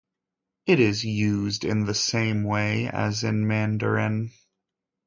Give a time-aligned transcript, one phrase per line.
[0.65, 4.31] It is used in the same way as in Mandarin.